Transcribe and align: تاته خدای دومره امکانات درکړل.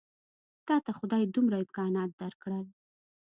تاته 0.67 0.91
خدای 0.97 1.23
دومره 1.35 1.55
امکانات 1.63 2.11
درکړل. 2.21 2.65